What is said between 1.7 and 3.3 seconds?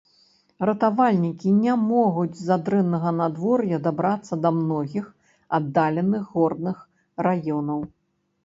могуць з-за дрэннага